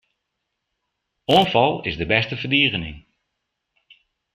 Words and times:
Oanfal 1.31 1.75
is 1.87 1.95
de 1.99 2.05
bêste 2.09 2.35
ferdigening. 2.41 2.97